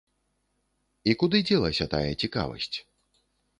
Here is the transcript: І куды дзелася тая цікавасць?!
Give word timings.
І 1.11 1.15
куды 1.25 1.37
дзелася 1.51 1.89
тая 1.93 2.09
цікавасць?! 2.25 2.73